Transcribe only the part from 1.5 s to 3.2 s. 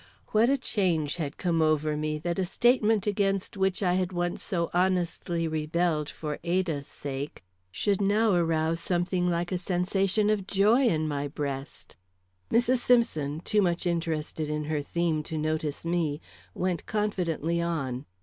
over me that a statement